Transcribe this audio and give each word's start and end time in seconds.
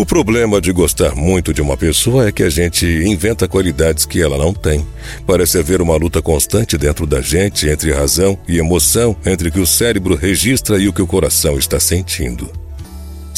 O 0.00 0.06
problema 0.06 0.62
de 0.62 0.72
gostar 0.72 1.14
muito 1.14 1.52
de 1.52 1.60
uma 1.60 1.76
pessoa 1.76 2.26
é 2.26 2.32
que 2.32 2.42
a 2.42 2.48
gente 2.48 2.86
inventa 2.86 3.46
qualidades 3.46 4.06
que 4.06 4.18
ela 4.18 4.38
não 4.38 4.54
tem. 4.54 4.86
Parece 5.26 5.58
haver 5.58 5.82
uma 5.82 5.94
luta 5.94 6.22
constante 6.22 6.78
dentro 6.78 7.06
da 7.06 7.20
gente 7.20 7.68
entre 7.68 7.92
razão 7.92 8.38
e 8.48 8.56
emoção, 8.56 9.14
entre 9.26 9.50
o 9.50 9.52
que 9.52 9.60
o 9.60 9.66
cérebro 9.66 10.14
registra 10.14 10.78
e 10.78 10.88
o 10.88 10.92
que 10.94 11.02
o 11.02 11.06
coração 11.06 11.58
está 11.58 11.78
sentindo. 11.78 12.59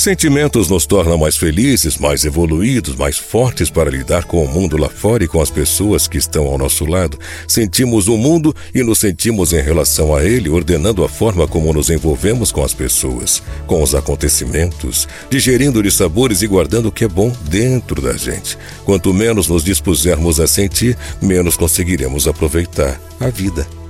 Sentimentos 0.02 0.68
nos 0.68 0.84
tornam 0.84 1.16
mais 1.16 1.36
felizes, 1.36 1.96
mais 1.96 2.24
evoluídos, 2.24 2.96
mais 2.96 3.18
fortes 3.18 3.70
para 3.70 3.88
lidar 3.88 4.24
com 4.24 4.44
o 4.44 4.48
mundo 4.48 4.76
lá 4.76 4.88
fora 4.88 5.22
e 5.22 5.28
com 5.28 5.40
as 5.40 5.48
pessoas 5.48 6.08
que 6.08 6.18
estão 6.18 6.48
ao 6.48 6.58
nosso 6.58 6.84
lado. 6.84 7.16
Sentimos 7.46 8.08
o 8.08 8.16
mundo 8.16 8.52
e 8.74 8.82
nos 8.82 8.98
sentimos 8.98 9.52
em 9.52 9.62
relação 9.62 10.12
a 10.12 10.24
ele, 10.24 10.50
ordenando 10.50 11.04
a 11.04 11.08
forma 11.08 11.46
como 11.46 11.72
nos 11.72 11.88
envolvemos 11.88 12.50
com 12.50 12.64
as 12.64 12.74
pessoas, 12.74 13.40
com 13.64 13.80
os 13.80 13.94
acontecimentos, 13.94 15.06
digerindo 15.30 15.80
de 15.80 15.92
sabores 15.92 16.42
e 16.42 16.48
guardando 16.48 16.86
o 16.86 16.92
que 16.92 17.04
é 17.04 17.08
bom 17.08 17.32
dentro 17.48 18.02
da 18.02 18.14
gente. 18.14 18.58
Quanto 18.84 19.14
menos 19.14 19.46
nos 19.46 19.62
dispusermos 19.62 20.40
a 20.40 20.48
sentir, 20.48 20.98
menos 21.22 21.56
conseguiremos 21.56 22.26
aproveitar 22.26 23.00
a 23.20 23.30
vida. 23.30 23.81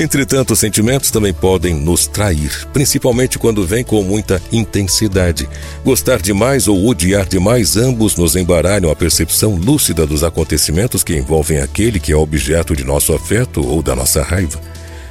Entretanto, 0.00 0.52
os 0.52 0.60
sentimentos 0.60 1.10
também 1.10 1.32
podem 1.32 1.74
nos 1.74 2.06
trair, 2.06 2.68
principalmente 2.72 3.36
quando 3.36 3.66
vêm 3.66 3.82
com 3.82 4.00
muita 4.04 4.40
intensidade. 4.52 5.48
Gostar 5.84 6.22
demais 6.22 6.68
ou 6.68 6.86
odiar 6.86 7.26
demais, 7.26 7.76
ambos 7.76 8.14
nos 8.14 8.36
embaralham 8.36 8.92
a 8.92 8.96
percepção 8.96 9.56
lúcida 9.56 10.06
dos 10.06 10.22
acontecimentos 10.22 11.02
que 11.02 11.16
envolvem 11.16 11.58
aquele 11.58 11.98
que 11.98 12.12
é 12.12 12.16
objeto 12.16 12.76
de 12.76 12.84
nosso 12.84 13.12
afeto 13.12 13.60
ou 13.60 13.82
da 13.82 13.96
nossa 13.96 14.22
raiva. 14.22 14.60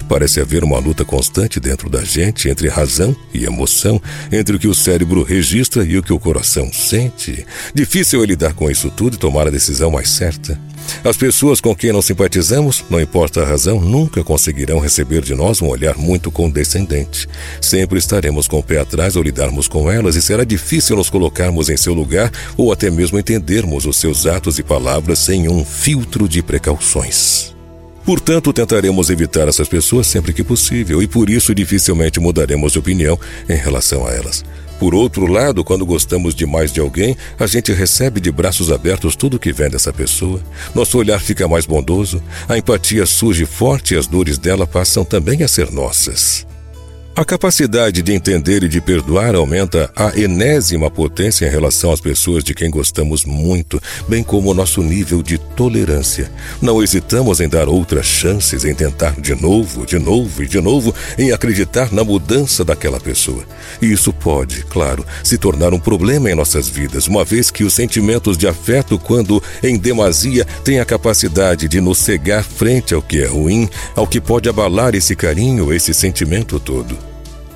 Parece 0.07 0.39
haver 0.39 0.63
uma 0.63 0.79
luta 0.79 1.03
constante 1.03 1.59
dentro 1.59 1.89
da 1.89 2.03
gente 2.03 2.49
entre 2.49 2.69
razão 2.69 3.15
e 3.33 3.45
emoção, 3.45 4.01
entre 4.31 4.55
o 4.55 4.59
que 4.59 4.67
o 4.67 4.75
cérebro 4.75 5.23
registra 5.23 5.83
e 5.83 5.97
o 5.97 6.03
que 6.03 6.13
o 6.13 6.19
coração 6.19 6.71
sente. 6.71 7.45
Difícil 7.73 8.23
é 8.23 8.25
lidar 8.25 8.53
com 8.53 8.71
isso 8.71 8.89
tudo 8.89 9.15
e 9.15 9.19
tomar 9.19 9.47
a 9.47 9.51
decisão 9.51 9.91
mais 9.91 10.09
certa. 10.09 10.59
As 11.03 11.17
pessoas 11.17 11.59
com 11.59 11.75
quem 11.75 11.91
não 11.91 12.01
simpatizamos, 12.01 12.83
não 12.89 13.01
importa 13.01 13.41
a 13.41 13.45
razão, 13.45 13.79
nunca 13.79 14.23
conseguirão 14.23 14.79
receber 14.79 15.21
de 15.21 15.35
nós 15.35 15.61
um 15.61 15.67
olhar 15.67 15.97
muito 15.97 16.31
condescendente. 16.31 17.27
Sempre 17.61 17.99
estaremos 17.99 18.47
com 18.47 18.59
o 18.59 18.63
pé 18.63 18.79
atrás 18.79 19.17
ao 19.17 19.23
lidarmos 19.23 19.67
com 19.67 19.91
elas 19.91 20.15
e 20.15 20.21
será 20.21 20.43
difícil 20.43 20.95
nos 20.95 21.09
colocarmos 21.09 21.69
em 21.69 21.77
seu 21.77 21.93
lugar 21.93 22.31
ou 22.55 22.71
até 22.71 22.89
mesmo 22.89 23.19
entendermos 23.19 23.85
os 23.85 23.97
seus 23.97 24.25
atos 24.25 24.57
e 24.59 24.63
palavras 24.63 25.19
sem 25.19 25.49
um 25.49 25.65
filtro 25.65 26.27
de 26.27 26.41
precauções. 26.41 27.56
Portanto, 28.07 28.53
tentaremos 28.53 29.09
evitar 29.09 29.49
essas 29.49 29.67
pessoas 29.67 30.07
sempre 30.07 30.31
que 30.31 30.41
possível 30.41 31.03
e 31.03 31.07
por 31.09 31.29
isso 31.29 31.53
dificilmente 31.53 32.21
mudaremos 32.21 32.71
de 32.71 32.79
opinião 32.79 33.19
em 33.49 33.57
relação 33.57 34.07
a 34.07 34.13
elas. 34.13 34.45
Por 34.79 34.95
outro 34.95 35.25
lado, 35.25 35.61
quando 35.61 35.85
gostamos 35.85 36.33
demais 36.33 36.71
de 36.71 36.79
alguém, 36.79 37.17
a 37.37 37.45
gente 37.45 37.73
recebe 37.73 38.21
de 38.21 38.31
braços 38.31 38.71
abertos 38.71 39.13
tudo 39.13 39.37
que 39.37 39.51
vem 39.51 39.69
dessa 39.69 39.91
pessoa. 39.91 40.39
Nosso 40.73 40.97
olhar 40.97 41.19
fica 41.19 41.49
mais 41.49 41.65
bondoso, 41.65 42.23
a 42.47 42.57
empatia 42.57 43.05
surge 43.05 43.45
forte 43.45 43.93
e 43.93 43.97
as 43.97 44.07
dores 44.07 44.37
dela 44.37 44.65
passam 44.65 45.03
também 45.03 45.43
a 45.43 45.47
ser 45.49 45.69
nossas. 45.69 46.46
A 47.17 47.25
capacidade 47.25 48.03
de 48.03 48.13
entender 48.13 48.61
e 48.61 48.69
de 48.69 48.79
perdoar 48.79 49.33
aumenta 49.33 49.89
a 49.95 50.15
enésima 50.15 50.87
potência 50.91 51.47
em 51.47 51.49
relação 51.49 51.91
às 51.91 51.99
pessoas 51.99 52.43
de 52.43 52.53
quem 52.53 52.69
gostamos 52.69 53.25
muito, 53.25 53.81
bem 54.07 54.21
como 54.21 54.51
o 54.51 54.53
nosso 54.53 54.83
nível 54.83 55.23
de 55.23 55.39
tolerância. 55.39 56.31
Não 56.61 56.79
hesitamos 56.79 57.39
em 57.39 57.49
dar 57.49 57.67
outras 57.67 58.05
chances, 58.05 58.63
em 58.63 58.75
tentar 58.75 59.19
de 59.19 59.33
novo, 59.33 59.83
de 59.83 59.97
novo 59.97 60.43
e 60.43 60.47
de 60.47 60.61
novo, 60.61 60.93
em 61.17 61.31
acreditar 61.31 61.91
na 61.91 62.03
mudança 62.03 62.63
daquela 62.63 62.99
pessoa. 62.99 63.43
E 63.81 63.91
isso 63.91 64.13
pode, 64.13 64.63
claro, 64.65 65.03
se 65.23 65.39
tornar 65.39 65.73
um 65.73 65.79
problema 65.79 66.29
em 66.29 66.35
nossas 66.35 66.69
vidas, 66.69 67.07
uma 67.07 67.25
vez 67.25 67.49
que 67.49 67.63
os 67.63 67.73
sentimentos 67.73 68.37
de 68.37 68.47
afeto, 68.47 68.99
quando 68.99 69.41
em 69.63 69.75
demasia, 69.75 70.45
têm 70.63 70.79
a 70.79 70.85
capacidade 70.85 71.67
de 71.67 71.81
nos 71.81 71.97
cegar 71.97 72.43
frente 72.43 72.93
ao 72.93 73.01
que 73.01 73.23
é 73.23 73.25
ruim, 73.25 73.67
ao 73.95 74.05
que 74.05 74.21
pode 74.21 74.47
abalar 74.47 74.93
esse 74.93 75.15
carinho, 75.15 75.73
esse 75.73 75.95
sentimento 75.95 76.59
todo. 76.59 77.06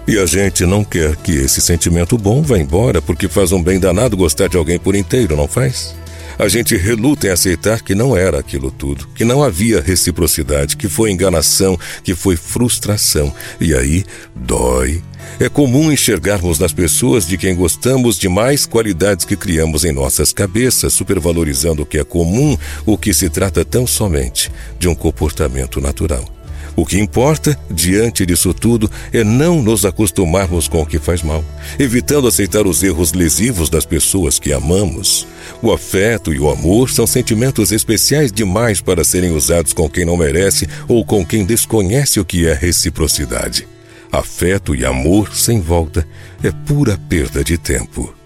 E 0.07 0.17
a 0.17 0.25
gente 0.25 0.65
não 0.65 0.83
quer 0.83 1.15
que 1.15 1.31
esse 1.31 1.61
sentimento 1.61 2.17
bom 2.17 2.41
vá 2.41 2.57
embora 2.57 3.01
porque 3.01 3.27
faz 3.27 3.51
um 3.51 3.61
bem 3.61 3.79
danado 3.79 4.17
gostar 4.17 4.47
de 4.47 4.57
alguém 4.57 4.79
por 4.79 4.95
inteiro, 4.95 5.35
não 5.35 5.47
faz? 5.47 5.95
A 6.39 6.47
gente 6.47 6.75
reluta 6.75 7.27
em 7.27 7.29
aceitar 7.29 7.83
que 7.83 7.93
não 7.93 8.17
era 8.17 8.39
aquilo 8.39 8.71
tudo, 8.71 9.07
que 9.13 9.23
não 9.23 9.43
havia 9.43 9.79
reciprocidade, 9.79 10.75
que 10.75 10.87
foi 10.87 11.11
enganação, 11.11 11.77
que 12.03 12.15
foi 12.15 12.35
frustração. 12.35 13.31
E 13.59 13.75
aí 13.75 14.03
dói. 14.35 15.03
É 15.39 15.47
comum 15.47 15.91
enxergarmos 15.91 16.57
nas 16.57 16.73
pessoas 16.73 17.27
de 17.27 17.37
quem 17.37 17.55
gostamos 17.55 18.17
demais 18.17 18.65
qualidades 18.65 19.23
que 19.23 19.35
criamos 19.35 19.85
em 19.85 19.91
nossas 19.91 20.33
cabeças, 20.33 20.93
supervalorizando 20.93 21.83
o 21.83 21.85
que 21.85 21.99
é 21.99 22.03
comum, 22.03 22.57
o 22.87 22.97
que 22.97 23.13
se 23.13 23.29
trata 23.29 23.63
tão 23.63 23.85
somente 23.85 24.51
de 24.79 24.87
um 24.87 24.95
comportamento 24.95 25.79
natural. 25.79 26.40
O 26.75 26.85
que 26.85 26.99
importa, 26.99 27.57
diante 27.69 28.25
disso 28.25 28.53
tudo, 28.53 28.89
é 29.11 29.23
não 29.23 29.61
nos 29.61 29.85
acostumarmos 29.85 30.67
com 30.67 30.81
o 30.81 30.85
que 30.85 30.99
faz 30.99 31.21
mal, 31.21 31.43
evitando 31.77 32.27
aceitar 32.27 32.65
os 32.65 32.81
erros 32.81 33.13
lesivos 33.13 33.69
das 33.69 33.85
pessoas 33.85 34.39
que 34.39 34.53
amamos. 34.53 35.27
O 35.61 35.71
afeto 35.71 36.33
e 36.33 36.39
o 36.39 36.49
amor 36.49 36.89
são 36.89 37.05
sentimentos 37.05 37.71
especiais 37.71 38.31
demais 38.31 38.79
para 38.79 39.03
serem 39.03 39.31
usados 39.31 39.73
com 39.73 39.89
quem 39.89 40.05
não 40.05 40.17
merece 40.17 40.67
ou 40.87 41.05
com 41.05 41.25
quem 41.25 41.45
desconhece 41.45 42.19
o 42.19 42.25
que 42.25 42.47
é 42.47 42.53
reciprocidade. 42.53 43.67
Afeto 44.11 44.75
e 44.75 44.85
amor 44.85 45.33
sem 45.33 45.61
volta 45.61 46.05
é 46.43 46.51
pura 46.51 46.97
perda 47.09 47.43
de 47.43 47.57
tempo. 47.57 48.20